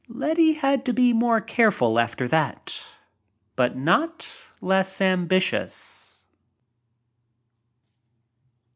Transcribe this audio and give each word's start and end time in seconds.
Letty 0.09 0.53
had 0.53 0.83
to 0.85 0.93
be 0.93 1.13
more 1.13 1.39
careful 1.41 1.99
after 1.99 2.27
that— 2.29 2.83
but 3.55 3.77
not 3.77 4.35
less 4.59 4.99
ambitious. 4.99 6.25